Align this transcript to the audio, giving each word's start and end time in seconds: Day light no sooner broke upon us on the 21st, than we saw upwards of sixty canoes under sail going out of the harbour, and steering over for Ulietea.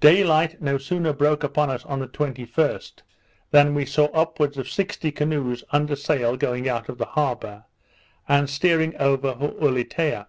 Day 0.00 0.22
light 0.22 0.60
no 0.60 0.76
sooner 0.76 1.14
broke 1.14 1.42
upon 1.42 1.70
us 1.70 1.82
on 1.86 2.00
the 2.00 2.06
21st, 2.06 3.00
than 3.52 3.74
we 3.74 3.86
saw 3.86 4.04
upwards 4.12 4.58
of 4.58 4.68
sixty 4.68 5.10
canoes 5.10 5.64
under 5.70 5.96
sail 5.96 6.36
going 6.36 6.68
out 6.68 6.90
of 6.90 6.98
the 6.98 7.06
harbour, 7.06 7.64
and 8.28 8.50
steering 8.50 8.94
over 8.98 9.32
for 9.32 9.52
Ulietea. 9.52 10.26